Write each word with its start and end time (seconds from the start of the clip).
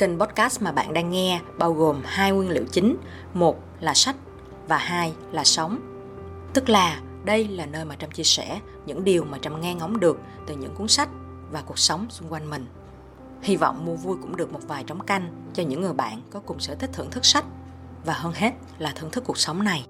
Kênh 0.00 0.20
podcast 0.20 0.62
mà 0.62 0.72
bạn 0.72 0.92
đang 0.92 1.10
nghe 1.10 1.40
bao 1.58 1.72
gồm 1.72 2.02
hai 2.04 2.32
nguyên 2.32 2.50
liệu 2.50 2.64
chính, 2.72 2.96
một 3.34 3.56
là 3.80 3.94
sách 3.94 4.16
và 4.68 4.78
hai 4.78 5.12
là 5.32 5.44
sống. 5.44 5.80
Tức 6.54 6.68
là 6.68 7.00
đây 7.24 7.48
là 7.48 7.66
nơi 7.66 7.84
mà 7.84 7.96
Trâm 7.96 8.10
chia 8.10 8.22
sẻ 8.22 8.60
những 8.86 9.04
điều 9.04 9.24
mà 9.24 9.38
Trâm 9.38 9.60
nghe 9.60 9.74
ngóng 9.74 10.00
được 10.00 10.18
từ 10.46 10.56
những 10.56 10.74
cuốn 10.74 10.88
sách 10.88 11.08
và 11.50 11.62
cuộc 11.62 11.78
sống 11.78 12.06
xung 12.10 12.32
quanh 12.32 12.50
mình. 12.50 12.66
Hy 13.42 13.56
vọng 13.56 13.86
mua 13.86 13.94
vui 13.94 14.16
cũng 14.22 14.36
được 14.36 14.52
một 14.52 14.60
vài 14.68 14.84
trống 14.84 15.06
canh 15.06 15.50
cho 15.54 15.62
những 15.62 15.80
người 15.80 15.94
bạn 15.94 16.22
có 16.30 16.40
cùng 16.40 16.60
sở 16.60 16.74
thích 16.74 16.90
thưởng 16.92 17.10
thức 17.10 17.24
sách 17.24 17.44
và 18.04 18.12
hơn 18.12 18.32
hết 18.36 18.52
là 18.78 18.92
thưởng 18.94 19.10
thức 19.10 19.24
cuộc 19.26 19.38
sống 19.38 19.64
này. 19.64 19.86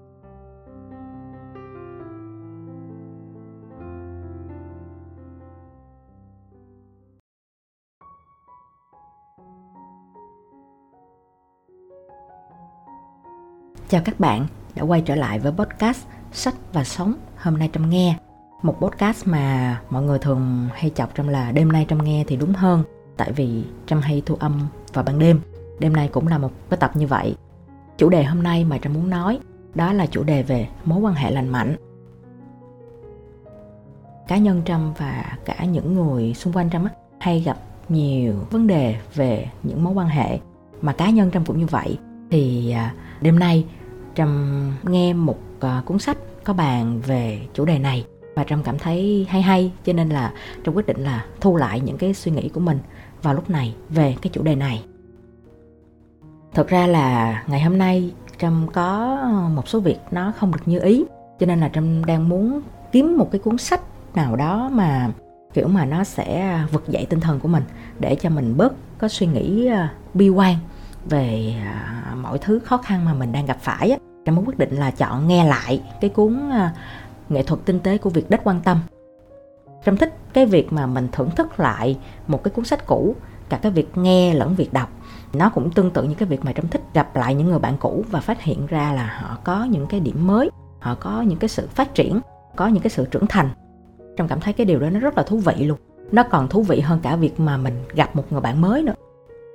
Chào 13.91 14.01
các 14.05 14.19
bạn 14.19 14.45
đã 14.75 14.83
quay 14.83 15.01
trở 15.01 15.15
lại 15.15 15.39
với 15.39 15.51
podcast 15.51 16.07
Sách 16.31 16.55
và 16.73 16.83
Sống 16.83 17.13
hôm 17.37 17.57
nay 17.57 17.69
trong 17.73 17.89
nghe. 17.89 18.17
Một 18.61 18.75
podcast 18.81 19.27
mà 19.27 19.77
mọi 19.89 20.03
người 20.03 20.19
thường 20.19 20.69
hay 20.73 20.91
chọc 20.95 21.15
trong 21.15 21.29
là 21.29 21.51
đêm 21.51 21.71
nay 21.71 21.85
trong 21.87 22.03
nghe 22.03 22.23
thì 22.27 22.35
đúng 22.35 22.53
hơn, 22.53 22.83
Tại 23.17 23.31
vì 23.31 23.63
Trâm 23.85 24.01
hay 24.01 24.23
thu 24.25 24.35
âm 24.35 24.67
vào 24.93 25.03
ban 25.03 25.19
đêm. 25.19 25.41
Đêm 25.79 25.93
nay 25.93 26.07
cũng 26.07 26.27
là 26.27 26.37
một 26.37 26.51
cái 26.69 26.77
tập 26.77 26.91
như 26.95 27.07
vậy. 27.07 27.35
Chủ 27.97 28.09
đề 28.09 28.23
hôm 28.23 28.43
nay 28.43 28.65
mà 28.65 28.77
Trâm 28.77 28.93
muốn 28.93 29.09
nói, 29.09 29.39
Đó 29.75 29.93
là 29.93 30.05
chủ 30.05 30.23
đề 30.23 30.43
về 30.43 30.67
mối 30.85 30.99
quan 30.99 31.13
hệ 31.13 31.31
lành 31.31 31.49
mạnh. 31.49 31.75
Cá 34.27 34.37
nhân 34.37 34.61
Trâm 34.65 34.93
và 34.97 35.37
cả 35.45 35.65
những 35.65 35.93
người 35.93 36.33
xung 36.33 36.53
quanh 36.53 36.69
Trâm 36.69 36.87
hay 37.19 37.39
gặp 37.39 37.57
nhiều 37.89 38.33
vấn 38.51 38.67
đề 38.67 38.95
về 39.15 39.49
những 39.63 39.83
mối 39.83 39.93
quan 39.93 40.07
hệ. 40.07 40.39
Mà 40.81 40.93
cá 40.93 41.09
nhân 41.09 41.31
Trâm 41.31 41.45
cũng 41.45 41.59
như 41.59 41.65
vậy. 41.65 41.97
Thì 42.29 42.71
à, 42.71 42.93
đêm 43.21 43.39
nay 43.39 43.65
trâm 44.15 44.71
nghe 44.83 45.13
một 45.13 45.37
uh, 45.57 45.85
cuốn 45.85 45.99
sách 45.99 46.17
có 46.43 46.53
bàn 46.53 47.01
về 47.05 47.41
chủ 47.53 47.65
đề 47.65 47.79
này 47.79 48.05
và 48.35 48.43
trâm 48.43 48.63
cảm 48.63 48.79
thấy 48.79 49.27
hay 49.29 49.41
hay 49.41 49.71
cho 49.85 49.93
nên 49.93 50.09
là 50.09 50.33
trâm 50.65 50.75
quyết 50.75 50.87
định 50.87 51.03
là 51.03 51.25
thu 51.41 51.55
lại 51.55 51.79
những 51.79 51.97
cái 51.97 52.13
suy 52.13 52.31
nghĩ 52.31 52.49
của 52.49 52.59
mình 52.59 52.79
vào 53.21 53.33
lúc 53.33 53.49
này 53.49 53.75
về 53.89 54.15
cái 54.21 54.29
chủ 54.33 54.43
đề 54.43 54.55
này. 54.55 54.83
Thực 56.53 56.67
ra 56.67 56.87
là 56.87 57.43
ngày 57.47 57.61
hôm 57.61 57.77
nay 57.77 58.13
trâm 58.37 58.67
có 58.73 59.17
một 59.55 59.67
số 59.67 59.79
việc 59.79 59.97
nó 60.11 60.33
không 60.37 60.51
được 60.51 60.61
như 60.65 60.79
ý 60.79 61.05
cho 61.39 61.45
nên 61.45 61.59
là 61.59 61.69
trâm 61.69 62.05
đang 62.05 62.29
muốn 62.29 62.61
kiếm 62.91 63.17
một 63.17 63.31
cái 63.31 63.39
cuốn 63.39 63.57
sách 63.57 63.81
nào 64.15 64.35
đó 64.35 64.69
mà 64.73 65.11
kiểu 65.53 65.67
mà 65.67 65.85
nó 65.85 66.03
sẽ 66.03 66.59
vực 66.71 66.87
dậy 66.87 67.05
tinh 67.09 67.19
thần 67.19 67.39
của 67.39 67.47
mình 67.47 67.63
để 67.99 68.15
cho 68.15 68.29
mình 68.29 68.57
bớt 68.57 68.73
có 68.97 69.07
suy 69.07 69.27
nghĩ 69.27 69.65
ờ, 69.67 69.87
bi 70.13 70.29
quan 70.29 70.55
về 71.05 71.55
à, 71.61 72.15
mọi 72.21 72.37
thứ 72.37 72.59
khó 72.59 72.77
khăn 72.77 73.05
mà 73.05 73.13
mình 73.13 73.31
đang 73.31 73.45
gặp 73.45 73.57
phải 73.61 73.91
á, 73.91 73.97
em 74.25 74.35
mới 74.35 74.45
quyết 74.45 74.57
định 74.57 74.75
là 74.75 74.91
chọn 74.91 75.27
nghe 75.27 75.45
lại 75.45 75.83
cái 76.01 76.09
cuốn 76.09 76.49
à, 76.51 76.73
nghệ 77.29 77.43
thuật 77.43 77.65
tinh 77.65 77.79
tế 77.79 77.97
của 77.97 78.09
việc 78.09 78.29
đất 78.29 78.41
quan 78.43 78.61
tâm. 78.63 78.79
Trâm 79.85 79.97
thích 79.97 80.13
cái 80.33 80.45
việc 80.45 80.73
mà 80.73 80.85
mình 80.85 81.07
thưởng 81.11 81.29
thức 81.35 81.59
lại 81.59 81.97
một 82.27 82.43
cái 82.43 82.51
cuốn 82.51 82.65
sách 82.65 82.85
cũ, 82.85 83.15
cả 83.49 83.57
cái 83.57 83.71
việc 83.71 83.97
nghe 83.97 84.33
lẫn 84.33 84.55
việc 84.55 84.73
đọc. 84.73 84.89
Nó 85.33 85.49
cũng 85.49 85.71
tương 85.71 85.91
tự 85.91 86.03
như 86.03 86.13
cái 86.13 86.29
việc 86.29 86.45
mà 86.45 86.53
trâm 86.53 86.67
thích 86.67 86.81
gặp 86.93 87.15
lại 87.15 87.35
những 87.35 87.47
người 87.47 87.59
bạn 87.59 87.77
cũ 87.79 88.05
và 88.09 88.19
phát 88.19 88.41
hiện 88.41 88.65
ra 88.65 88.93
là 88.93 89.19
họ 89.21 89.37
có 89.43 89.63
những 89.63 89.87
cái 89.87 89.99
điểm 89.99 90.27
mới, 90.27 90.49
họ 90.79 90.95
có 90.95 91.21
những 91.21 91.39
cái 91.39 91.49
sự 91.49 91.67
phát 91.67 91.93
triển, 91.95 92.19
có 92.55 92.67
những 92.67 92.83
cái 92.83 92.89
sự 92.89 93.05
trưởng 93.11 93.27
thành. 93.27 93.49
Trâm 94.17 94.27
cảm 94.27 94.39
thấy 94.39 94.53
cái 94.53 94.65
điều 94.65 94.79
đó 94.79 94.89
nó 94.89 94.99
rất 94.99 95.17
là 95.17 95.23
thú 95.23 95.37
vị 95.37 95.53
luôn. 95.65 95.79
Nó 96.11 96.23
còn 96.23 96.47
thú 96.47 96.63
vị 96.63 96.79
hơn 96.79 96.99
cả 97.03 97.15
việc 97.15 97.39
mà 97.39 97.57
mình 97.57 97.73
gặp 97.93 98.15
một 98.15 98.31
người 98.31 98.41
bạn 98.41 98.61
mới 98.61 98.83
nữa 98.83 98.93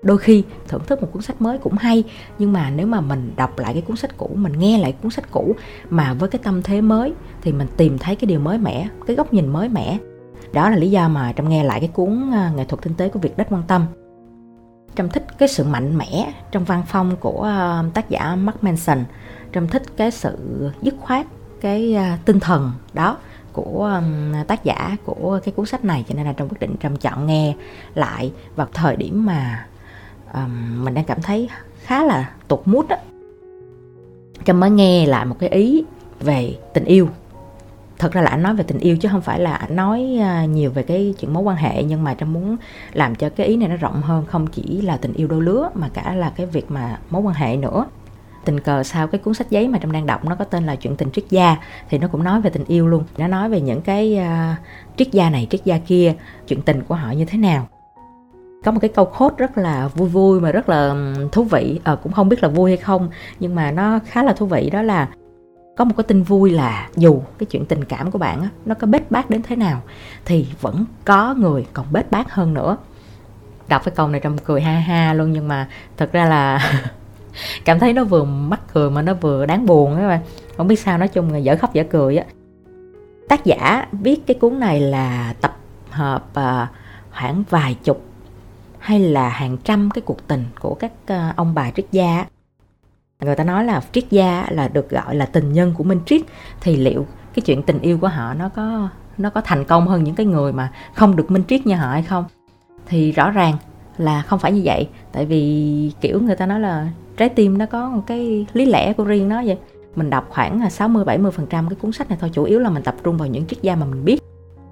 đôi 0.06 0.18
khi 0.18 0.44
thưởng 0.68 0.82
thức 0.86 1.02
một 1.02 1.08
cuốn 1.12 1.22
sách 1.22 1.42
mới 1.42 1.58
cũng 1.58 1.76
hay, 1.76 2.04
nhưng 2.38 2.52
mà 2.52 2.70
nếu 2.70 2.86
mà 2.86 3.00
mình 3.00 3.32
đọc 3.36 3.58
lại 3.58 3.72
cái 3.72 3.82
cuốn 3.82 3.96
sách 3.96 4.16
cũ, 4.16 4.30
mình 4.34 4.52
nghe 4.58 4.78
lại 4.78 4.94
cuốn 5.02 5.10
sách 5.10 5.30
cũ 5.30 5.54
mà 5.90 6.14
với 6.14 6.28
cái 6.28 6.40
tâm 6.44 6.62
thế 6.62 6.80
mới 6.80 7.12
thì 7.42 7.52
mình 7.52 7.68
tìm 7.76 7.98
thấy 7.98 8.16
cái 8.16 8.26
điều 8.26 8.40
mới 8.40 8.58
mẻ, 8.58 8.88
cái 9.06 9.16
góc 9.16 9.32
nhìn 9.32 9.48
mới 9.48 9.68
mẻ. 9.68 9.98
Đó 10.52 10.70
là 10.70 10.76
lý 10.76 10.90
do 10.90 11.08
mà 11.08 11.32
trong 11.36 11.48
nghe 11.48 11.64
lại 11.64 11.80
cái 11.80 11.88
cuốn 11.88 12.30
à, 12.32 12.52
nghệ 12.56 12.64
thuật 12.64 12.82
kinh 12.82 12.94
tế 12.94 13.08
của 13.08 13.18
việc 13.18 13.36
đất 13.36 13.46
quan 13.50 13.62
tâm. 13.68 13.86
Trâm 14.96 15.08
thích 15.08 15.26
cái 15.38 15.48
sự 15.48 15.64
mạnh 15.64 15.98
mẽ 15.98 16.32
trong 16.52 16.64
văn 16.64 16.82
phong 16.86 17.16
của 17.16 17.42
à, 17.42 17.84
tác 17.94 18.10
giả 18.10 18.36
Mark 18.36 18.64
Manson. 18.64 19.04
Trâm 19.54 19.68
thích 19.68 19.82
cái 19.96 20.10
sự 20.10 20.38
dứt 20.82 20.94
khoát, 21.00 21.26
cái 21.60 21.94
à, 21.94 22.18
tinh 22.24 22.40
thần 22.40 22.72
đó 22.92 23.18
của 23.52 24.02
tác 24.46 24.64
giả 24.64 24.96
của 25.04 25.40
cái 25.44 25.52
cuốn 25.56 25.66
sách 25.66 25.84
này, 25.84 26.04
cho 26.08 26.14
nên 26.14 26.26
là 26.26 26.32
trong 26.32 26.48
quyết 26.48 26.60
định 26.60 26.76
trầm 26.80 26.96
chọn 26.96 27.26
nghe 27.26 27.54
lại 27.94 28.32
vào 28.56 28.66
thời 28.74 28.96
điểm 28.96 29.26
mà 29.26 29.66
um, 30.36 30.84
mình 30.84 30.94
đang 30.94 31.04
cảm 31.04 31.22
thấy 31.22 31.48
khá 31.82 32.04
là 32.04 32.30
tụt 32.48 32.60
mút 32.64 32.88
á. 32.88 32.96
Trâm 34.44 34.60
mới 34.60 34.70
nghe 34.70 35.06
lại 35.06 35.24
một 35.24 35.36
cái 35.38 35.48
ý 35.48 35.84
về 36.20 36.54
tình 36.74 36.84
yêu. 36.84 37.08
Thật 37.98 38.12
ra 38.12 38.22
là 38.22 38.30
anh 38.30 38.42
nói 38.42 38.56
về 38.56 38.64
tình 38.66 38.78
yêu 38.78 38.96
chứ 38.96 39.08
không 39.08 39.20
phải 39.20 39.40
là 39.40 39.54
anh 39.54 39.76
nói 39.76 40.18
à, 40.22 40.44
nhiều 40.44 40.70
về 40.70 40.82
cái 40.82 41.14
chuyện 41.20 41.32
mối 41.32 41.42
quan 41.42 41.56
hệ 41.56 41.82
nhưng 41.82 42.04
mà 42.04 42.14
trâm 42.14 42.32
muốn 42.32 42.56
làm 42.92 43.14
cho 43.14 43.28
cái 43.28 43.46
ý 43.46 43.56
này 43.56 43.68
nó 43.68 43.76
rộng 43.76 44.02
hơn 44.02 44.24
không 44.26 44.46
chỉ 44.46 44.80
là 44.80 44.96
tình 44.96 45.12
yêu 45.12 45.28
đôi 45.28 45.42
lứa 45.42 45.70
mà 45.74 45.88
cả 45.88 46.14
là 46.14 46.32
cái 46.36 46.46
việc 46.46 46.70
mà 46.70 46.98
mối 47.10 47.22
quan 47.22 47.34
hệ 47.34 47.56
nữa. 47.56 47.86
Tình 48.44 48.60
cờ 48.60 48.82
sau 48.82 49.06
cái 49.06 49.18
cuốn 49.18 49.34
sách 49.34 49.50
giấy 49.50 49.68
mà 49.68 49.78
trâm 49.78 49.92
đang 49.92 50.06
đọc 50.06 50.24
nó 50.24 50.34
có 50.34 50.44
tên 50.44 50.66
là 50.66 50.76
chuyện 50.76 50.96
tình 50.96 51.10
triết 51.10 51.24
gia 51.30 51.56
thì 51.90 51.98
nó 51.98 52.08
cũng 52.08 52.24
nói 52.24 52.40
về 52.40 52.50
tình 52.50 52.64
yêu 52.64 52.88
luôn. 52.88 53.04
Nó 53.18 53.28
nói 53.28 53.48
về 53.48 53.60
những 53.60 53.80
cái 53.80 54.18
uh, 54.20 54.96
triết 54.96 55.12
gia 55.12 55.30
này 55.30 55.46
triết 55.50 55.64
gia 55.64 55.78
kia 55.78 56.14
chuyện 56.46 56.62
tình 56.62 56.82
của 56.82 56.94
họ 56.94 57.10
như 57.10 57.24
thế 57.24 57.38
nào 57.38 57.68
có 58.64 58.72
một 58.72 58.78
cái 58.80 58.90
câu 58.94 59.04
khốt 59.04 59.38
rất 59.38 59.58
là 59.58 59.88
vui 59.88 60.08
vui 60.08 60.40
mà 60.40 60.52
rất 60.52 60.68
là 60.68 60.94
thú 61.32 61.44
vị. 61.44 61.80
À, 61.84 61.94
cũng 61.94 62.12
không 62.12 62.28
biết 62.28 62.42
là 62.42 62.48
vui 62.48 62.70
hay 62.70 62.76
không 62.76 63.08
nhưng 63.40 63.54
mà 63.54 63.70
nó 63.70 63.98
khá 64.06 64.22
là 64.22 64.32
thú 64.32 64.46
vị. 64.46 64.70
Đó 64.70 64.82
là 64.82 65.08
có 65.76 65.84
một 65.84 65.94
cái 65.96 66.04
tin 66.04 66.22
vui 66.22 66.50
là 66.50 66.88
dù 66.96 67.22
cái 67.38 67.46
chuyện 67.46 67.66
tình 67.66 67.84
cảm 67.84 68.10
của 68.10 68.18
bạn 68.18 68.42
á, 68.42 68.48
nó 68.64 68.74
có 68.74 68.86
bết 68.86 69.10
bát 69.10 69.30
đến 69.30 69.42
thế 69.42 69.56
nào 69.56 69.82
thì 70.24 70.46
vẫn 70.60 70.84
có 71.04 71.34
người 71.34 71.66
còn 71.72 71.86
bết 71.90 72.10
bát 72.10 72.32
hơn 72.32 72.54
nữa. 72.54 72.76
Đọc 73.68 73.82
cái 73.84 73.94
câu 73.96 74.08
này 74.08 74.20
trong 74.20 74.38
cười 74.38 74.60
ha 74.60 74.72
ha 74.72 75.14
luôn 75.14 75.32
nhưng 75.32 75.48
mà 75.48 75.68
thật 75.96 76.12
ra 76.12 76.24
là 76.24 76.72
cảm 77.64 77.78
thấy 77.78 77.92
nó 77.92 78.04
vừa 78.04 78.24
mắc 78.24 78.60
cười 78.74 78.90
mà 78.90 79.02
nó 79.02 79.14
vừa 79.14 79.46
đáng 79.46 79.66
buồn 79.66 79.96
các 79.96 80.08
bạn. 80.08 80.20
Không 80.56 80.68
biết 80.68 80.78
sao 80.78 80.98
nói 80.98 81.08
chung 81.08 81.32
là 81.32 81.38
dở 81.38 81.56
khóc 81.56 81.74
dở 81.74 81.84
cười 81.90 82.16
á. 82.16 82.24
Tác 83.28 83.44
giả 83.44 83.86
viết 83.92 84.26
cái 84.26 84.36
cuốn 84.40 84.60
này 84.60 84.80
là 84.80 85.34
tập 85.40 85.56
hợp 85.90 86.24
ờ, 86.34 86.66
khoảng 87.12 87.44
vài 87.50 87.76
chục 87.84 88.05
hay 88.86 89.00
là 89.00 89.28
hàng 89.28 89.56
trăm 89.64 89.90
cái 89.90 90.02
cuộc 90.02 90.28
tình 90.28 90.44
của 90.60 90.74
các 90.74 90.92
ờ, 91.06 91.32
ông 91.36 91.54
bà 91.54 91.70
triết 91.70 91.86
gia 91.92 92.26
người 93.20 93.34
ta 93.34 93.44
nói 93.44 93.64
là 93.64 93.82
triết 93.92 94.10
gia 94.10 94.46
là 94.50 94.68
được 94.68 94.90
gọi 94.90 95.14
là 95.14 95.26
tình 95.26 95.52
nhân 95.52 95.72
của 95.76 95.84
minh 95.84 96.00
triết. 96.06 96.22
Thì 96.60 96.76
liệu 96.76 97.06
cái 97.34 97.42
chuyện 97.46 97.62
tình 97.62 97.80
yêu 97.80 97.98
của 97.98 98.08
họ 98.08 98.34
nó 98.34 98.48
có 98.48 98.88
nó 99.18 99.30
có 99.30 99.40
thành 99.40 99.64
công 99.64 99.88
hơn 99.88 100.04
những 100.04 100.14
cái 100.14 100.26
người 100.26 100.52
mà 100.52 100.72
không 100.94 101.16
được 101.16 101.30
minh 101.30 101.42
triết 101.48 101.66
như 101.66 101.74
họ 101.74 101.88
hay 101.88 102.02
không? 102.02 102.24
Thì 102.86 103.12
rõ 103.12 103.30
ràng 103.30 103.54
là 103.98 104.22
không 104.22 104.38
phải 104.38 104.52
như 104.52 104.62
vậy. 104.64 104.88
Tại 105.12 105.26
vì, 105.26 105.92
kiểu, 106.00 106.20
người 106.20 106.36
ta 106.36 106.46
nói 106.46 106.60
là 106.60 106.88
trái 107.16 107.28
tim 107.28 107.58
nó 107.58 107.66
có 107.66 107.90
một 107.90 108.02
cái 108.06 108.46
lý 108.52 108.66
lẽ 108.66 108.92
của 108.92 109.04
riêng 109.04 109.28
nó 109.28 109.42
vậy. 109.46 109.58
Mình 109.96 110.10
đọc 110.10 110.26
khoảng 110.30 110.60
à, 110.60 110.70
60 110.70 111.04
70 111.04 111.32
phần 111.32 111.46
trăm 111.46 111.68
cái 111.68 111.76
cuốn 111.76 111.92
sách 111.92 112.08
này 112.08 112.18
thôi, 112.20 112.30
chủ 112.32 112.44
yếu 112.44 112.58
là 112.58 112.70
mình 112.70 112.82
tập 112.82 112.94
trung 113.04 113.16
vào 113.16 113.28
những 113.28 113.46
triết 113.46 113.62
gia 113.62 113.76
mà 113.76 113.86
mình 113.86 114.04
biết. 114.04 114.22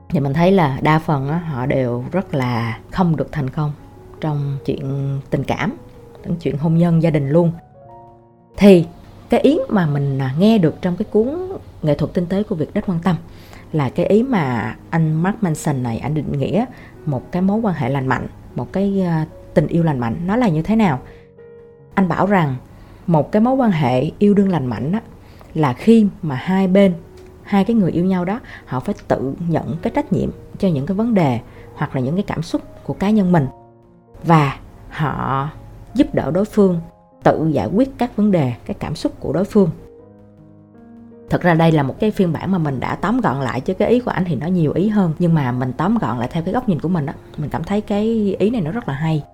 Thì 0.08 0.20
mình 0.20 0.32
thấy 0.32 0.53
là 0.53 0.78
đa 0.82 0.98
phần 0.98 1.28
họ 1.28 1.66
đều 1.66 2.04
rất 2.12 2.34
là 2.34 2.78
không 2.91 3.16
được 3.16 3.32
thành 3.32 3.50
công 3.50 3.72
trong 4.24 4.58
chuyện 4.64 5.20
tình 5.30 5.44
cảm 5.44 5.76
trong 6.24 6.36
chuyện 6.36 6.58
hôn 6.58 6.78
nhân 6.78 7.02
gia 7.02 7.10
đình 7.10 7.30
luôn. 7.30 7.52
Thì 8.56 8.86
cái 9.28 9.40
ý 9.40 9.58
mà 9.68 9.86
mình 9.86 10.18
à, 10.18 10.34
nghe 10.38 10.58
được 10.58 10.74
trong 10.82 10.96
cái 10.96 11.04
cuốn 11.10 11.28
nghệ 11.82 11.94
thuật 11.94 12.14
tinh 12.14 12.26
tế 12.26 12.42
của 12.42 12.54
việc 12.54 12.74
đất 12.74 12.84
quan 12.86 12.98
tâm 13.02 13.16
là 13.72 13.88
cái 13.88 14.06
ý 14.06 14.22
mà 14.22 14.76
anh 14.90 15.22
Mark 15.22 15.42
Manson 15.42 15.82
này, 15.82 15.98
anh 15.98 16.14
định 16.14 16.38
nghĩa 16.38 16.64
một 17.06 17.32
cái 17.32 17.42
mối 17.42 17.60
quan 17.60 17.74
hệ 17.74 17.88
lành 17.88 18.06
mạnh, 18.06 18.26
một 18.54 18.72
cái 18.72 19.00
à, 19.00 19.26
tình 19.54 19.66
yêu 19.66 19.82
lành 19.82 19.98
mạnh, 19.98 20.16
nó 20.27 20.36
là 20.36 20.48
như 20.48 20.62
thế 20.62 20.77
nào? 20.77 21.00
Anh 21.94 22.09
bảo 22.09 22.27
rằng 22.27 22.56
một 23.06 23.32
cái 23.32 23.42
mối 23.42 23.54
quan 23.54 23.70
hệ 23.70 24.10
yêu 24.18 24.34
đương 24.34 24.50
lành 24.50 24.66
mạnh 24.66 24.92
đó 24.92 25.00
là 25.54 25.72
khi 25.72 26.06
mà 26.22 26.34
hai 26.34 26.68
bên, 26.68 26.94
hai 27.42 27.65
cái 27.65 27.77
người 27.77 27.92
yêu 27.92 28.04
nhau 28.04 28.24
đó, 28.24 28.41
họ 28.66 28.80
phải 28.80 28.94
tự 29.09 29.34
nhận 29.48 29.77
cái 29.82 29.92
trách 29.97 30.12
nhiệm 30.12 30.30
cho 30.59 30.68
những 30.68 30.86
cái 30.86 30.94
vấn 30.94 31.15
đề 31.15 31.41
hoặc 31.74 31.94
là 31.94 32.00
những 32.00 32.15
cái 32.15 32.24
cảm 32.27 32.42
xúc 32.42 32.62
của 32.84 32.94
cá 32.94 33.10
nhân 33.10 33.32
mình 33.32 33.47
và 34.26 34.59
họ 34.91 35.48
giúp 35.94 36.15
đỡ 36.15 36.30
đối 36.30 36.44
phương 36.44 36.80
tự 37.22 37.48
giải 37.53 37.68
quyết 37.74 37.98
các 37.98 38.16
vấn 38.16 38.30
đề 38.30 38.53
cái 38.66 38.74
cảm 38.74 38.94
xúc 38.94 39.12
của 39.21 39.32
đối 39.32 39.44
phương. 39.44 39.71
Thật 41.30 41.42
ra 41.42 41.54
đây 41.54 41.72
là 41.72 41.82
một 41.82 42.00
cái 42.00 42.10
phiên 42.10 42.32
bản 42.32 42.53
mà 42.53 42.59
mình 42.59 42.80
đã 42.80 42.94
tóm 42.94 43.21
gọn 43.21 43.41
lại 43.41 43.60
chứ 43.60 43.74
cái 43.74 43.88
ý 43.88 44.00
của 44.00 44.10
anh 44.10 44.24
thì 44.24 44.34
nó 44.34 44.47
nhiều 44.47 44.72
ý 44.72 44.88
hơn. 44.88 45.12
Nhưng 45.18 45.34
mà 45.34 45.53
mình 45.53 45.72
tóm 45.76 45.98
gọn 45.98 46.18
lại 46.18 46.28
theo 46.32 46.42
cái 46.42 46.54
góc 46.54 46.68
nhìn 46.68 46.80
của 46.80 46.88
mình 46.88 47.06
á 47.06 47.15
mình 47.38 47.50
cảm 47.50 47.65
thấy 47.65 47.80
cái 47.80 48.36
ý 48.38 48.50
này 48.50 48.60
nó 48.60 48.71
rất 48.71 48.88
là 48.88 48.94
hay. 48.94 49.24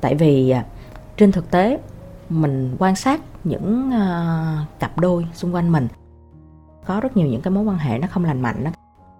Tại 0.00 0.14
vì 0.14 0.50
à, 0.50 0.64
trên 1.16 1.32
thực 1.32 1.50
tế 1.50 1.78
mình 2.28 2.76
quan 2.78 2.96
sát 2.96 3.20
những 3.44 3.88
uh, 3.88 4.80
cặp 4.80 4.98
đôi 4.98 5.26
xung 5.34 5.54
quanh 5.54 5.72
mình 5.72 5.88
có 6.86 7.00
rất 7.00 7.16
nhiều 7.16 7.26
những 7.26 7.40
cái 7.40 7.50
mối 7.50 7.64
quan 7.64 7.78
hệ 7.78 7.98
nó 7.98 8.08
không 8.10 8.24
lành 8.24 8.42
mạnh 8.42 8.64
đó 8.64 8.70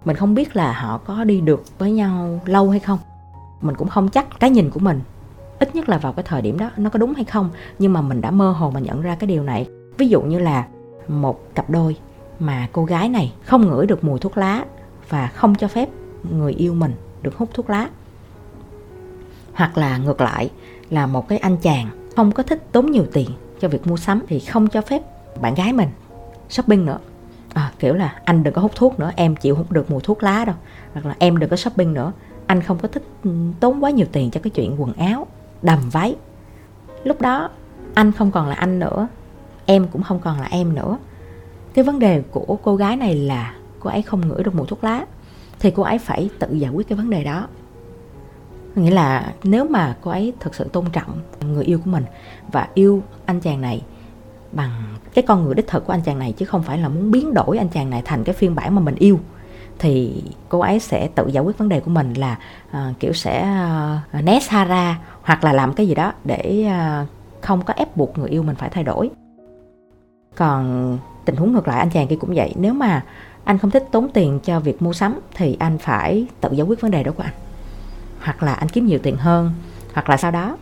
mình 0.04 0.16
không 0.16 0.34
biết 0.34 0.56
là 0.56 0.72
họ 0.72 0.99
có 0.99 1.25
đi 1.25 1.40
được 1.40 1.78
với 1.78 1.93
nhau 1.93 2.40
lâu 2.44 2.70
hay 2.70 2.81
không 2.81 2.99
mình 3.60 3.75
cũng 3.75 3.88
không 3.88 4.08
chắc 4.08 4.40
cái 4.40 4.50
nhìn 4.50 4.70
của 4.70 4.81
mình. 4.81 5.00
Ít 5.58 5.75
nhất 5.75 5.88
là 5.88 5.99
vào 5.99 6.12
cái 6.12 6.22
thời 6.22 6.43
điểm 6.43 6.58
đó 6.58 6.70
nó 6.76 6.90
có 6.90 6.99
đúng 6.99 7.14
hay 7.14 7.25
không 7.25 7.50
nhưng 7.78 7.93
mà 7.93 8.00
mình 8.00 8.20
đã 8.20 8.31
mơ 8.31 8.50
hồ 8.50 8.70
mà 8.70 8.81
nhận 8.81 9.02
ra 9.02 9.14
cái 9.14 9.28
điều 9.28 9.43
này. 9.43 9.69
Ví 9.99 10.08
dụ 10.08 10.22
như 10.22 10.38
là 10.38 10.66
một 11.08 11.55
cặp 11.55 11.70
đôi 11.70 11.96
mà 12.40 12.69
cô 12.72 12.84
gái 12.84 13.08
này 13.08 13.32
không 13.44 13.69
ngửi 13.69 13.87
được 13.87 14.05
mùi 14.05 14.19
thuốc 14.19 14.38
lá 14.38 14.64
và 15.08 15.26
không 15.26 15.55
cho 15.55 15.69
phép 15.69 15.88
người 16.31 16.52
yêu 16.52 16.75
mình 16.75 16.93
được 17.22 17.37
hút 17.37 17.49
thuốc 17.55 17.70
lá. 17.70 17.88
Hoặc 19.55 19.78
là 19.78 19.99
ngược 19.99 20.20
lại 20.20 20.50
là 20.90 21.06
một 21.06 21.28
cái 21.28 21.38
anh 21.38 21.56
chàng 21.56 21.87
không 22.16 22.32
có 22.32 22.43
thích 22.43 22.72
tốn 22.72 22.90
nhiều 22.90 23.04
tiền 23.12 23.31
cho 23.61 23.69
việc 23.69 23.87
mua 23.87 23.96
sắm 23.96 24.22
thì 24.28 24.40
không 24.40 24.69
cho 24.69 24.81
phép 24.81 25.02
bạn 25.40 25.54
gái 25.54 25.72
mình 25.72 25.88
shopping 26.49 26.87
nữa. 26.87 26.99
À, 27.54 27.72
kiểu 27.78 27.94
là 27.94 28.20
anh 28.25 28.43
đừng 28.43 28.54
có 28.54 28.62
hút 28.62 28.72
thuốc 28.75 28.99
nữa 28.99 29.12
em 29.16 29.37
chịu 29.37 29.54
hút 29.54 29.72
được 29.72 29.90
mùi 29.90 30.00
thuốc 30.00 30.22
lá 30.22 30.44
đâu. 30.44 30.56
Hoặc 30.93 31.06
là 31.06 31.14
em 31.19 31.37
đừng 31.37 31.50
có 31.50 31.56
shopping 31.56 31.94
nữa 31.94 32.12
anh 32.49 32.62
không 32.62 32.79
có 32.79 32.89
thích 32.89 33.03
tốn 33.61 33.85
quá 33.85 33.91
nhiều 33.91 34.06
tiền 34.12 34.31
cho 34.31 34.41
cái 34.43 34.50
chuyện 34.50 34.75
quần 34.79 34.93
áo, 34.93 35.27
đầm 35.62 35.79
váy. 35.93 36.17
Lúc 37.05 37.21
đó, 37.21 37.50
anh 37.95 38.12
không 38.12 38.31
còn 38.31 38.49
là 38.49 38.55
anh 38.55 38.79
nữa. 38.79 39.09
Em 39.67 39.87
cũng 39.93 40.03
không 40.03 40.21
còn 40.21 40.41
là 40.41 40.47
em 40.50 40.75
nữa. 40.75 40.99
Cái 41.75 41.85
vấn 41.85 41.99
đề 41.99 42.23
của 42.31 42.59
cô 42.62 42.77
gái 42.77 42.97
này 42.97 43.15
là 43.15 43.55
cô 43.81 43.91
ấy 43.91 44.03
không 44.03 44.29
ngửi 44.29 44.43
được 44.43 44.55
mùi 44.55 44.67
thuốc 44.67 44.85
lá, 44.85 45.06
thì 45.61 45.71
cô 45.71 45.83
ấy 45.83 45.99
phải 45.99 46.31
tự 46.39 46.53
giải 46.53 46.71
quyết 46.71 46.89
cái 46.89 46.97
vấn 46.99 47.11
đề 47.11 47.25
đó. 47.25 47.49
Nghĩa 48.75 48.91
là 48.91 49.35
nếu 49.43 49.65
mà 49.69 49.97
cô 50.00 50.11
ấy 50.11 50.33
thực 50.41 50.55
sự 50.55 50.65
tôn 50.73 50.85
trọng 50.93 51.21
người 51.41 51.65
yêu 51.65 51.79
của 51.79 51.91
mình 51.91 52.05
và 52.53 52.69
yêu 52.75 53.03
anh 53.27 53.41
chàng 53.41 53.61
này 53.61 53.83
bằng 54.53 54.71
cái 55.15 55.25
con 55.29 55.45
người 55.45 55.55
đích 55.55 55.67
thực 55.67 55.87
của 55.87 55.93
anh 55.93 56.03
chàng 56.03 56.19
này, 56.19 56.33
chứ 56.33 56.47
không 56.47 56.62
phải 56.62 56.79
là 56.79 56.89
muốn 56.89 57.11
biến 57.11 57.35
đổi 57.35 57.59
anh 57.59 57.69
chàng 57.69 57.91
này 57.91 58.03
thành 58.05 58.25
cái 58.25 58.35
phiên 58.35 58.55
bản 58.55 58.75
mà 58.75 58.81
mình 58.81 58.95
yêu 58.95 59.21
thì 59.78 60.22
cô 60.48 60.60
ấy 60.60 60.80
sẽ 60.80 61.08
tự 61.14 61.26
giải 61.28 61.44
quyết 61.44 61.58
vấn 61.58 61.69
đề 61.69 61.80
của 61.80 61.90
mình 61.90 62.14
là 62.14 62.38
uh, 62.70 63.00
kiểu 63.00 63.12
sẽ 63.12 63.48
uh, 64.19 64.25
né 64.25 64.40
xa 64.40 64.64
ra 64.64 64.98
hoặc 65.22 65.44
là 65.44 65.52
làm 65.52 65.72
cái 65.75 65.88
gì 65.88 65.94
đó 65.94 66.12
để 66.25 66.66
uh, 67.02 67.08
không 67.40 67.62
có 67.62 67.75
ép 67.76 67.96
buộc 67.96 68.19
người 68.19 68.28
yêu 68.28 68.42
mình 68.42 68.56
phải 68.56 68.70
thay 68.70 68.84
đổi. 68.84 69.10
Còn 70.36 70.98
tình 71.25 71.36
huống 71.36 71.52
ngược 71.52 71.69
lại 71.69 71.78
anh 71.78 71.90
chàng 71.90 72.06
kia 72.06 72.16
cũng 72.20 72.34
vậy. 72.34 72.52
Nếu 72.56 72.75
mà 72.75 73.04
anh 73.44 73.58
không 73.58 73.70
thích 73.70 73.88
tốn 73.92 74.08
tiền 74.14 74.40
cho 74.44 74.60
việc 74.60 74.82
mua 74.82 74.92
sắm 74.92 75.20
thì 75.34 75.56
anh 75.60 75.78
phải 75.78 76.26
tự 76.40 76.48
giải 76.52 76.66
quyết 76.66 76.80
vấn 76.80 76.90
đề 76.90 77.02
đó 77.02 77.12
của 77.16 77.22
anh. 77.22 77.34
Hoặc 78.20 78.42
là 78.42 78.54
anh 78.54 78.69
kiếm 78.69 78.86
nhiều 78.86 78.98
tiền 79.02 79.16
hơn 79.16 79.52
hoặc 79.94 80.10
là 80.10 80.16
sau 80.16 80.30
đó. 80.30 80.56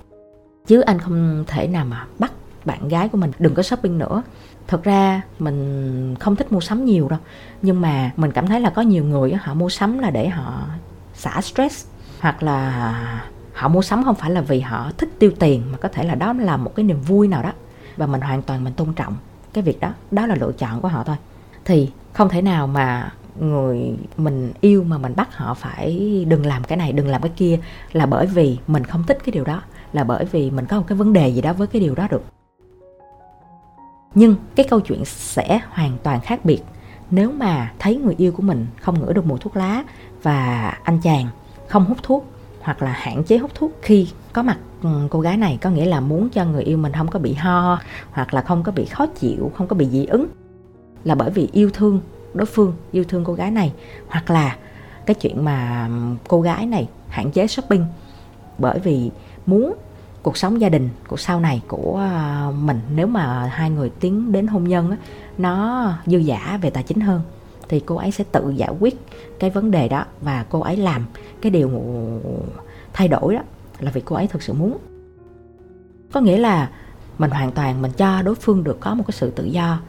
Chứ 0.66 0.80
anh 0.80 0.98
không 0.98 1.44
thể 1.46 1.66
nào 1.66 1.84
mà 1.84 2.06
bắt 2.18 2.32
bạn 2.66 2.88
gái 2.88 3.08
của 3.08 3.18
mình, 3.18 3.32
đừng 3.38 3.54
có 3.54 3.62
shopping 3.62 3.98
nữa. 3.98 4.22
Thật 4.66 4.84
ra 4.84 5.22
mình 5.38 6.14
không 6.20 6.36
thích 6.36 6.52
mua 6.52 6.60
sắm 6.60 6.84
nhiều 6.84 7.08
đâu, 7.08 7.18
nhưng 7.62 7.80
mà 7.80 8.10
mình 8.16 8.32
cảm 8.32 8.46
thấy 8.46 8.60
là 8.60 8.70
có 8.70 8.82
nhiều 8.82 9.04
người 9.04 9.34
họ 9.34 9.54
mua 9.54 9.68
sắm 9.68 9.98
là 9.98 10.10
để 10.10 10.28
họ 10.28 10.66
xả 11.14 11.40
stress, 11.40 11.86
hoặc 12.20 12.42
là 12.42 13.22
họ 13.54 13.68
mua 13.68 13.82
sắm 13.82 14.04
không 14.04 14.14
phải 14.14 14.30
là 14.30 14.40
vì 14.40 14.60
họ 14.60 14.90
thích 14.98 15.10
tiêu 15.18 15.30
tiền, 15.38 15.62
mà 15.72 15.78
có 15.78 15.88
thể 15.88 16.04
là 16.04 16.14
đó 16.14 16.32
là 16.32 16.56
một 16.56 16.72
cái 16.76 16.84
niềm 16.84 17.00
vui 17.00 17.28
nào 17.28 17.42
đó. 17.42 17.52
Và 17.96 18.06
mình 18.06 18.20
hoàn 18.20 18.42
toàn 18.42 18.64
mình 18.64 18.72
tôn 18.72 18.92
trọng 18.92 19.16
cái 19.52 19.64
việc 19.64 19.80
đó 19.80 19.92
đó 20.10 20.26
là 20.26 20.34
lựa 20.34 20.52
chọn 20.58 20.80
của 20.80 20.88
họ 20.88 21.04
thôi. 21.04 21.16
Thì 21.64 21.90
không 22.12 22.28
thể 22.28 22.42
nào 22.42 22.66
mà 22.66 23.12
người 23.40 23.96
mình 24.16 24.52
yêu 24.60 24.84
mà 24.84 24.98
mình 24.98 25.12
bắt 25.16 25.36
họ 25.36 25.54
phải 25.54 26.24
đừng 26.28 26.46
làm 26.46 26.64
cái 26.64 26.78
này, 26.78 26.92
đừng 26.92 27.08
làm 27.08 27.22
cái 27.22 27.32
kia 27.36 27.58
là 27.92 28.06
bởi 28.06 28.26
vì 28.26 28.58
mình 28.66 28.84
không 28.84 29.04
thích 29.04 29.18
cái 29.24 29.32
điều 29.32 29.44
đó, 29.44 29.62
là 29.92 30.04
bởi 30.04 30.24
vì 30.24 30.50
mình 30.50 30.66
có 30.66 30.76
một 30.76 30.84
cái 30.86 30.98
vấn 30.98 31.12
đề 31.12 31.28
gì 31.28 31.40
đó 31.40 31.52
với 31.52 31.66
cái 31.66 31.80
điều 31.80 31.94
đó 31.94 32.08
được 32.10 32.22
nhưng 34.16 34.34
cái 34.54 34.66
câu 34.70 34.80
chuyện 34.80 35.04
sẽ 35.04 35.60
hoàn 35.70 35.96
toàn 36.02 36.20
khác 36.20 36.44
biệt 36.44 36.62
nếu 37.10 37.32
mà 37.32 37.72
thấy 37.78 37.96
người 37.96 38.14
yêu 38.18 38.32
của 38.32 38.42
mình 38.42 38.66
không 38.80 39.00
ngửi 39.00 39.14
được 39.14 39.26
mùi 39.26 39.38
thuốc 39.38 39.56
lá 39.56 39.84
và 40.22 40.68
anh 40.82 41.00
chàng 41.02 41.26
không 41.68 41.84
hút 41.84 41.98
thuốc 42.02 42.26
hoặc 42.60 42.82
là 42.82 42.92
hạn 42.92 43.24
chế 43.24 43.38
hút 43.38 43.50
thuốc 43.54 43.72
khi 43.82 44.08
có 44.32 44.42
mặt 44.42 44.58
ừ, 44.82 44.88
cô 45.10 45.20
gái 45.20 45.36
này. 45.36 45.58
Có 45.62 45.70
nghĩa 45.70 45.84
là 45.84 46.00
muốn 46.00 46.28
cho 46.28 46.44
người 46.44 46.62
yêu 46.62 46.78
mình 46.78 46.92
không 46.92 47.08
có 47.08 47.18
bị 47.18 47.34
ho 47.34 47.80
hoặc 48.10 48.34
là 48.34 48.42
không 48.42 48.62
có 48.62 48.72
bị 48.72 48.84
khó 48.84 49.06
chịu, 49.06 49.50
không 49.54 49.66
có 49.66 49.76
bị 49.76 49.88
dị 49.88 50.06
ứng 50.06 50.26
là 51.04 51.14
bởi 51.14 51.30
vì 51.30 51.48
yêu 51.52 51.70
thương 51.70 52.00
đối 52.34 52.46
phương, 52.46 52.74
yêu 52.92 53.04
thương 53.08 53.24
cô 53.24 53.32
gái 53.32 53.50
này. 53.50 53.72
Hoặc 54.08 54.30
là 54.30 54.56
cái 55.06 55.14
chuyện 55.14 55.44
mà 55.44 55.86
ừ, 55.88 56.14
cô 56.28 56.40
gái 56.40 56.66
này 56.66 56.88
hạn 57.08 57.30
chế 57.30 57.46
shopping 57.46 57.84
bởi 58.58 58.78
vì 58.78 59.10
muốn 59.46 59.74
cuộc 60.26 60.36
sống 60.36 60.60
gia 60.60 60.68
đình 60.68 60.88
của 61.08 61.16
sau 61.16 61.40
này 61.40 61.62
của 61.68 61.98
à, 61.98 62.50
mình. 62.60 62.80
Nếu 62.94 63.06
mà 63.06 63.50
hai 63.52 63.70
người 63.70 63.90
tiến 64.00 64.32
đến 64.32 64.46
hôn 64.46 64.64
nhân 64.64 64.96
nó 65.38 65.92
dư 66.06 66.18
giả 66.18 66.58
về 66.62 66.70
tài 66.70 66.82
chính 66.82 67.00
hơn, 67.00 67.22
thì 67.68 67.80
cô 67.80 67.96
ấy 67.96 68.10
sẽ 68.10 68.24
tự 68.32 68.50
giải 68.50 68.70
quyết 68.80 69.00
cái 69.40 69.50
vấn 69.50 69.70
đề 69.70 69.88
đó 69.88 70.04
và 70.20 70.44
cô 70.50 70.60
ấy 70.60 70.76
làm 70.76 71.06
cái 71.42 71.50
điều 71.50 71.70
thay 72.92 73.08
đổi 73.08 73.34
đó 73.34 73.40
là 73.80 73.90
vì 73.90 74.00
cô 74.00 74.16
ấy 74.16 74.26
thực 74.26 74.42
sự 74.42 74.52
muốn. 74.52 74.78
Có 76.12 76.20
nghĩa 76.20 76.38
là 76.38 76.70
mình 77.18 77.30
hoàn 77.30 77.52
toàn 77.52 77.82
mình 77.82 77.92
cho 77.96 78.22
đối 78.22 78.34
phương 78.34 78.64
được 78.64 78.80
có 78.80 78.94
một 78.94 79.04
cái 79.06 79.12
sự 79.12 79.30
tự 79.30 79.44
do 79.44 79.80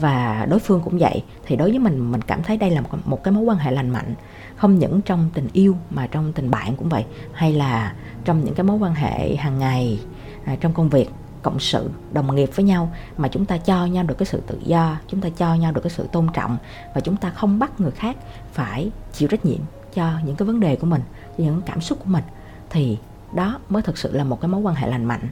và 0.00 0.46
đối 0.50 0.58
phương 0.58 0.80
cũng 0.84 0.98
vậy. 0.98 1.24
Thì 1.46 1.56
đối 1.56 1.70
với 1.70 1.78
mình 1.78 2.12
mình 2.12 2.22
cảm 2.22 2.42
thấy 2.42 2.56
đây 2.56 2.70
là 2.70 2.80
một, 2.80 2.88
một 3.04 3.24
cái 3.24 3.32
mối 3.32 3.44
quan 3.44 3.58
hệ 3.58 3.70
lành 3.70 3.90
mạnh. 3.90 4.14
Không 4.56 4.78
những 4.78 5.00
trong 5.00 5.30
tình 5.34 5.48
yêu 5.52 5.76
mà 5.90 6.06
trong 6.06 6.32
tình 6.32 6.50
bạn 6.50 6.76
cũng 6.76 6.88
vậy. 6.88 7.04
Hay 7.32 7.52
là 7.52 7.94
trong 8.24 8.44
những 8.44 8.54
cái 8.54 8.64
mối 8.64 8.76
quan 8.76 8.94
hệ 8.94 9.36
hàng 9.36 9.58
ngày 9.58 10.00
à, 10.44 10.56
trong 10.60 10.72
công 10.72 10.88
việc 10.88 11.10
cộng 11.42 11.60
sự 11.60 11.90
đồng 12.12 12.34
nghiệp 12.34 12.50
với 12.54 12.64
nhau 12.64 12.92
mà 13.16 13.28
chúng 13.28 13.44
ta 13.44 13.56
cho 13.58 13.86
nhau 13.86 14.04
được 14.04 14.18
cái 14.18 14.26
sự 14.26 14.42
tự 14.46 14.58
do 14.64 14.96
chúng 15.06 15.20
ta 15.20 15.28
cho 15.36 15.54
nhau 15.54 15.72
được 15.72 15.80
cái 15.80 15.90
sự 15.90 16.08
tôn 16.12 16.26
trọng 16.32 16.56
và 16.94 17.00
chúng 17.00 17.16
ta 17.16 17.30
không 17.30 17.58
bắt 17.58 17.80
người 17.80 17.90
khác 17.90 18.16
phải 18.52 18.90
chịu 19.12 19.28
trách 19.28 19.44
nhiệm 19.44 19.60
cho 19.94 20.12
những 20.24 20.36
cái 20.36 20.46
vấn 20.46 20.60
đề 20.60 20.76
của 20.76 20.86
mình 20.86 21.02
cho 21.38 21.44
những 21.44 21.62
cảm 21.66 21.80
xúc 21.80 21.98
của 21.98 22.10
mình 22.10 22.24
thì 22.70 22.98
đó 23.32 23.58
mới 23.68 23.82
thực 23.82 23.98
sự 23.98 24.12
là 24.12 24.24
một 24.24 24.40
cái 24.40 24.48
mối 24.48 24.60
quan 24.60 24.74
hệ 24.74 24.88
lành 24.88 25.04
mạnh. 25.04 25.28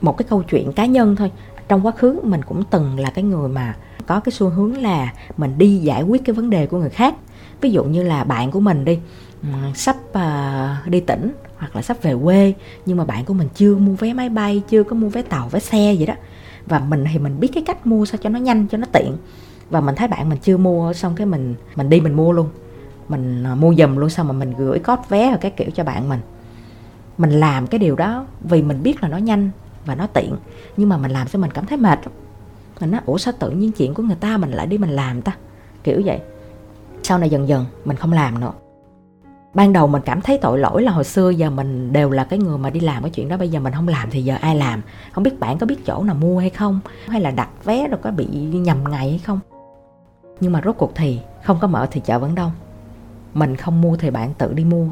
Một 0.00 0.16
cái 0.16 0.26
câu 0.28 0.42
chuyện 0.42 0.72
cá 0.72 0.86
nhân 0.86 1.16
thôi 1.16 1.32
trong 1.68 1.86
quá 1.86 1.92
khứ 1.92 2.20
mình 2.22 2.42
cũng 2.42 2.64
từng 2.70 3.00
là 3.00 3.10
cái 3.10 3.24
người 3.24 3.48
mà 3.48 3.76
có 4.06 4.20
cái 4.20 4.32
xu 4.32 4.48
hướng 4.48 4.76
là 4.76 5.12
mình 5.36 5.58
đi 5.58 5.76
giải 5.76 6.02
quyết 6.02 6.24
cái 6.24 6.34
vấn 6.34 6.50
đề 6.50 6.66
của 6.66 6.78
người 6.78 6.90
khác. 6.90 7.14
Ví 7.60 7.70
dụ 7.70 7.84
như 7.84 8.02
là 8.02 8.24
bạn 8.24 8.50
của 8.50 8.60
mình 8.60 8.84
đi 8.84 8.98
ừ, 9.42 9.48
sắp 9.74 9.96
uh, 10.10 10.88
đi 10.90 11.00
tỉnh 11.00 11.32
hoặc 11.58 11.76
là 11.76 11.82
sắp 11.82 12.02
về 12.02 12.14
quê 12.24 12.52
nhưng 12.86 12.96
mà 12.96 13.04
bạn 13.04 13.24
của 13.24 13.34
mình 13.34 13.48
chưa 13.54 13.76
mua 13.76 13.92
vé 13.92 14.12
máy 14.12 14.28
bay 14.28 14.62
chưa 14.68 14.82
có 14.82 14.96
mua 14.96 15.08
vé 15.08 15.22
tàu 15.22 15.48
vé 15.48 15.58
xe 15.58 15.92
gì 15.92 16.06
đó. 16.06 16.14
Và 16.66 16.78
mình 16.78 17.04
thì 17.12 17.18
mình 17.18 17.40
biết 17.40 17.48
cái 17.54 17.62
cách 17.66 17.86
mua 17.86 18.04
sao 18.04 18.18
cho 18.22 18.30
nó 18.30 18.38
nhanh 18.38 18.66
cho 18.68 18.78
nó 18.78 18.86
tiện. 18.92 19.16
Và 19.70 19.80
mình 19.80 19.94
thấy 19.94 20.08
bạn 20.08 20.28
mình 20.28 20.38
chưa 20.42 20.56
mua 20.56 20.92
xong 20.92 21.14
cái 21.14 21.26
mình 21.26 21.54
mình 21.76 21.88
đi 21.88 22.00
mình 22.00 22.14
mua 22.14 22.32
luôn. 22.32 22.48
Mình 23.08 23.44
ờ, 23.44 23.54
mua 23.54 23.74
dùm 23.74 23.96
luôn 23.96 24.10
xong 24.10 24.28
mà 24.28 24.32
mình 24.32 24.54
gửi 24.58 24.78
code 24.78 25.02
vé 25.08 25.30
và 25.30 25.36
cái 25.36 25.50
kiểu 25.50 25.70
cho 25.74 25.84
bạn 25.84 26.08
mình. 26.08 26.20
Mình 27.18 27.30
làm 27.30 27.66
cái 27.66 27.78
điều 27.78 27.96
đó 27.96 28.26
vì 28.40 28.62
mình 28.62 28.82
biết 28.82 29.02
là 29.02 29.08
nó 29.08 29.16
nhanh 29.16 29.50
và 29.84 29.94
nó 29.94 30.06
tiện. 30.06 30.36
Nhưng 30.76 30.88
mà 30.88 30.96
mình 30.96 31.10
làm 31.10 31.28
cho 31.28 31.38
mình 31.38 31.50
cảm 31.50 31.66
thấy 31.66 31.78
mệt 31.78 31.98
mình 32.80 32.90
nói, 32.90 33.00
ủa, 33.06 33.18
sao 33.18 33.34
tự 33.38 33.50
nhiên 33.50 33.72
chuyện 33.72 33.94
của 33.94 34.02
người 34.02 34.16
ta 34.20 34.36
mình 34.36 34.50
lại 34.50 34.66
đi 34.66 34.78
mình 34.78 34.90
làm 34.90 35.22
ta? 35.22 35.36
Kiểu 35.84 36.02
vậy. 36.04 36.20
Sau 37.02 37.18
này 37.18 37.30
dần 37.30 37.48
dần 37.48 37.64
mình 37.84 37.96
không 37.96 38.12
làm 38.12 38.40
nữa. 38.40 38.52
Ban 39.54 39.72
đầu 39.72 39.86
mình 39.86 40.02
cảm 40.04 40.20
thấy 40.20 40.38
tội 40.38 40.58
lỗi 40.58 40.82
là 40.82 40.92
hồi 40.92 41.04
xưa 41.04 41.30
giờ 41.30 41.50
mình 41.50 41.92
đều 41.92 42.10
là 42.10 42.24
cái 42.24 42.38
người 42.38 42.58
mà 42.58 42.70
đi 42.70 42.80
làm 42.80 43.02
cái 43.02 43.10
chuyện 43.10 43.28
đó. 43.28 43.36
Bây 43.36 43.48
giờ 43.48 43.60
mình 43.60 43.72
không 43.72 43.88
làm 43.88 44.10
thì 44.10 44.24
giờ 44.24 44.36
ai 44.40 44.56
làm? 44.56 44.82
Không 45.12 45.24
biết 45.24 45.40
bạn 45.40 45.58
có 45.58 45.66
biết 45.66 45.86
chỗ 45.86 46.02
nào 46.02 46.14
mua 46.14 46.38
hay 46.38 46.50
không? 46.50 46.80
Hay 47.06 47.20
là 47.20 47.30
đặt 47.30 47.48
vé 47.64 47.88
rồi 47.88 47.98
có 48.02 48.10
bị 48.10 48.26
nhầm 48.40 48.84
ngày 48.90 49.10
hay 49.10 49.18
không? 49.18 49.40
Nhưng 50.40 50.52
mà 50.52 50.60
rốt 50.64 50.74
cuộc 50.78 50.92
thì 50.94 51.20
không 51.44 51.58
có 51.60 51.66
mở 51.66 51.86
thì 51.90 52.00
chợ 52.00 52.18
vẫn 52.18 52.34
đông. 52.34 52.52
Mình 53.34 53.56
không 53.56 53.80
mua 53.80 53.96
thì 53.96 54.10
bạn 54.10 54.34
tự 54.34 54.52
đi 54.52 54.64
mua. 54.64 54.86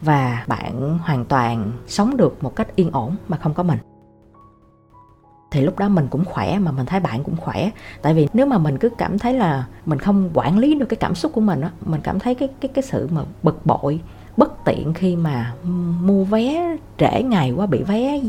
Và 0.00 0.44
bạn 0.46 0.98
hoàn 0.98 1.24
toàn 1.24 1.72
sống 1.86 2.16
được 2.16 2.42
một 2.42 2.56
cách 2.56 2.76
yên 2.76 2.90
ổn 2.90 3.16
mà 3.28 3.36
không 3.36 3.54
có 3.54 3.62
mình 3.62 3.78
thì 5.52 5.60
lúc 5.60 5.78
đó 5.78 5.88
mình 5.88 6.06
cũng 6.10 6.24
khỏe 6.24 6.58
mà 6.58 6.72
mình 6.72 6.86
thấy 6.86 7.00
bạn 7.00 7.24
cũng 7.24 7.36
khỏe. 7.36 7.70
Tại 8.02 8.14
vì 8.14 8.28
nếu 8.32 8.46
mà 8.46 8.58
mình 8.58 8.78
cứ 8.78 8.88
cảm 8.98 9.18
thấy 9.18 9.34
là 9.34 9.66
mình 9.86 9.98
không 9.98 10.30
quản 10.34 10.58
lý 10.58 10.74
được 10.74 10.86
cái 10.86 10.96
cảm 10.96 11.14
xúc 11.14 11.32
của 11.34 11.40
mình 11.40 11.60
á, 11.60 11.70
mình 11.86 12.00
cảm 12.00 12.18
thấy 12.18 12.34
cái 12.34 12.48
cái 12.60 12.68
cái 12.74 12.82
sự 12.82 13.08
mà 13.12 13.22
bực 13.42 13.66
bội, 13.66 14.00
bất 14.36 14.64
tiện 14.64 14.94
khi 14.94 15.16
mà 15.16 15.52
mua 16.02 16.24
vé 16.24 16.76
trễ 16.98 17.22
ngày 17.22 17.52
quá, 17.52 17.66
bị 17.66 17.82
vé 17.82 18.20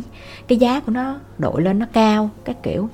cái 0.47 0.57
giá 0.57 0.79
của 0.79 0.91
nó 0.91 1.19
đội 1.37 1.61
lên 1.61 1.79
nó 1.79 1.85
cao, 1.93 2.29
các 2.45 2.63
kiểu. 2.63 2.89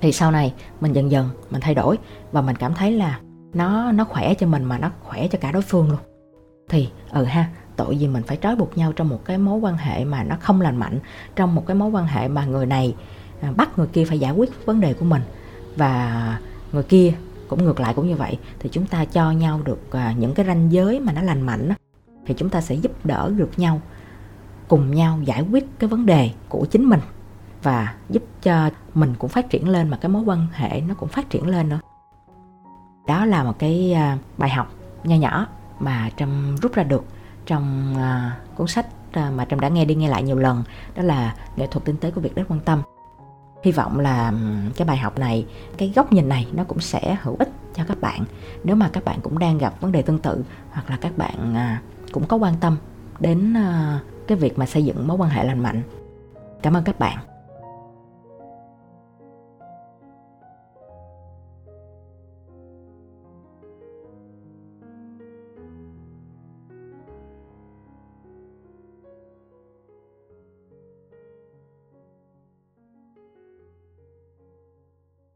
Thì 0.00 0.12
sau 0.12 0.30
này 0.30 0.54
mình 0.80 0.92
dần 0.92 1.10
dần 1.10 1.28
mình 1.50 1.60
thay 1.60 1.74
đổi 1.74 1.98
và 2.32 2.42
mình 2.42 2.56
cảm 2.56 2.74
thấy 2.74 2.92
là 2.92 3.20
nó 3.54 3.92
nó 3.92 4.04
khỏe 4.04 4.34
cho 4.34 4.46
mình 4.46 4.64
mà 4.64 4.78
nó 4.78 4.90
khỏe 5.02 5.28
cho 5.28 5.38
cả 5.40 5.52
đối 5.52 5.62
phương 5.62 5.90
luôn. 5.90 5.98
Thì 6.68 6.88
ừ 7.12 7.24
ha, 7.24 7.48
tội 7.76 7.98
gì 7.98 8.08
mình 8.08 8.22
phải 8.22 8.38
trói 8.42 8.56
buộc 8.56 8.78
nhau 8.78 8.92
trong 8.92 9.08
một 9.08 9.24
cái 9.24 9.38
mối 9.38 9.58
quan 9.58 9.76
hệ 9.76 10.04
mà 10.04 10.24
nó 10.24 10.36
không 10.40 10.60
lành 10.60 10.76
mạnh, 10.76 10.98
trong 11.36 11.54
một 11.54 11.66
cái 11.66 11.74
mối 11.74 11.90
quan 11.90 12.06
hệ 12.06 12.28
mà 12.28 12.44
người 12.44 12.66
này 12.66 12.94
À, 13.42 13.52
bắt 13.56 13.78
người 13.78 13.86
kia 13.86 14.04
phải 14.04 14.18
giải 14.18 14.32
quyết 14.32 14.66
vấn 14.66 14.80
đề 14.80 14.94
của 14.94 15.04
mình. 15.04 15.22
Và 15.76 16.38
người 16.72 16.82
kia 16.82 17.12
cũng 17.48 17.64
ngược 17.64 17.80
lại 17.80 17.94
cũng 17.94 18.08
như 18.08 18.16
vậy. 18.16 18.38
Thì 18.58 18.68
chúng 18.72 18.86
ta 18.86 19.04
cho 19.04 19.30
nhau 19.30 19.60
được 19.64 19.92
à, 19.92 20.14
những 20.18 20.34
cái 20.34 20.46
ranh 20.46 20.72
giới 20.72 21.00
mà 21.00 21.12
nó 21.12 21.22
lành 21.22 21.40
mạnh 21.40 21.70
thì 22.26 22.34
chúng 22.34 22.48
ta 22.48 22.60
sẽ 22.60 22.74
giúp 22.74 22.92
đỡ 23.06 23.32
được 23.36 23.50
nhau, 23.56 23.80
cùng 24.68 24.94
nhau 24.94 25.18
giải 25.24 25.44
quyết 25.52 25.78
cái 25.78 25.88
vấn 25.88 26.06
đề 26.06 26.30
của 26.48 26.66
chính 26.70 26.84
mình 26.84 27.00
và 27.62 27.94
giúp 28.10 28.22
cho 28.42 28.70
mình 28.94 29.14
cũng 29.18 29.30
phát 29.30 29.50
triển 29.50 29.68
lên 29.68 29.88
mà 29.88 29.96
cái 29.96 30.08
mối 30.08 30.22
quan 30.22 30.46
hệ 30.52 30.80
nó 30.80 30.94
cũng 30.94 31.08
phát 31.08 31.30
triển 31.30 31.46
lên 31.46 31.68
nữa. 31.68 31.80
Đó 33.06 33.24
là 33.24 33.44
một 33.44 33.58
cái 33.58 33.92
à, 33.92 34.18
bài 34.38 34.50
học 34.50 34.72
nho 35.04 35.16
nhỏ 35.16 35.46
mà 35.80 36.10
trâm 36.16 36.56
rút 36.56 36.74
ra 36.74 36.82
được 36.82 37.04
trong 37.46 37.96
cuốn 38.56 38.66
sách 38.66 38.86
mà 39.14 39.44
trâm 39.44 39.60
đã 39.60 39.68
nghe 39.68 39.84
đi 39.84 39.94
nghe 39.94 40.08
lại 40.08 40.22
nhiều 40.22 40.38
lần. 40.38 40.64
Đó 40.96 41.02
là 41.02 41.36
nghệ 41.56 41.66
thuật 41.66 41.84
tinh 41.84 41.96
tế 41.96 42.10
của 42.10 42.20
việc 42.20 42.34
đất 42.34 42.44
quan 42.48 42.60
tâm 42.60 42.82
hy 43.62 43.72
vọng 43.72 44.00
là 44.00 44.32
cái 44.76 44.86
bài 44.86 44.96
học 44.96 45.18
này, 45.18 45.46
cái 45.78 45.92
góc 45.96 46.12
nhìn 46.12 46.28
này 46.28 46.46
nó 46.52 46.64
cũng 46.64 46.80
sẽ 46.80 47.16
hữu 47.22 47.36
ích 47.38 47.48
cho 47.74 47.84
các 47.88 48.00
bạn. 48.00 48.24
Nếu 48.64 48.76
mà 48.76 48.90
các 48.92 49.04
bạn 49.04 49.20
cũng 49.22 49.38
đang 49.38 49.58
gặp 49.58 49.80
vấn 49.80 49.92
đề 49.92 50.02
tương 50.02 50.18
tự 50.18 50.44
hoặc 50.70 50.90
là 50.90 50.96
các 51.00 51.18
bạn 51.18 51.54
à, 51.54 51.80
cũng 52.12 52.26
có 52.26 52.36
quan 52.36 52.54
tâm 52.60 52.76
đến 53.20 53.54
ờ, 53.54 53.98
cái 54.26 54.38
việc 54.38 54.58
mà 54.58 54.66
xây 54.66 54.84
dựng 54.84 55.08
mối 55.08 55.16
quan 55.16 55.30
hệ 55.30 55.44
lành 55.44 55.62
mạnh. 55.62 55.82
Cảm 56.62 56.76
ơn 56.76 56.84
các 56.84 56.98
bạn. 56.98 57.18